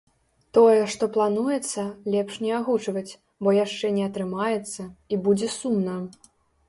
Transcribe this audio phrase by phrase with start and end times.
[0.57, 1.83] Тое, што плануецца,
[2.15, 4.81] лепш не агучваць, бо яшчэ не атрымаецца,
[5.15, 6.01] і будзе сумна.